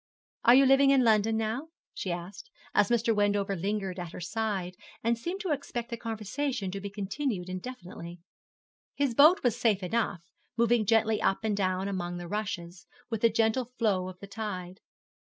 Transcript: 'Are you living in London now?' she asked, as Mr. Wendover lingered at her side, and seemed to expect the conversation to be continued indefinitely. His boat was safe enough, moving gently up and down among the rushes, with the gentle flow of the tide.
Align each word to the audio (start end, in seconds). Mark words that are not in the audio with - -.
'Are 0.45 0.55
you 0.55 0.65
living 0.65 0.89
in 0.89 1.03
London 1.03 1.37
now?' 1.37 1.67
she 1.93 2.11
asked, 2.11 2.49
as 2.73 2.89
Mr. 2.89 3.15
Wendover 3.15 3.55
lingered 3.55 3.99
at 3.99 4.13
her 4.13 4.19
side, 4.19 4.75
and 5.03 5.15
seemed 5.15 5.41
to 5.41 5.51
expect 5.51 5.91
the 5.91 5.95
conversation 5.95 6.71
to 6.71 6.81
be 6.81 6.89
continued 6.89 7.47
indefinitely. 7.49 8.19
His 8.95 9.13
boat 9.13 9.43
was 9.43 9.55
safe 9.61 9.83
enough, 9.83 10.23
moving 10.57 10.87
gently 10.87 11.21
up 11.21 11.43
and 11.43 11.55
down 11.55 11.87
among 11.87 12.17
the 12.17 12.27
rushes, 12.27 12.87
with 13.11 13.21
the 13.21 13.29
gentle 13.29 13.65
flow 13.77 14.09
of 14.09 14.17
the 14.19 14.25
tide. 14.25 14.79